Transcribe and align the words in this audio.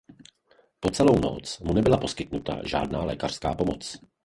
Po 0.79 0.89
celou 0.91 1.19
noc 1.19 1.59
mu 1.59 1.73
nebyla 1.73 1.97
poskytnuta 1.97 2.61
žádná 2.67 3.03
lékařská 3.03 3.55
pomoc. 3.55 3.97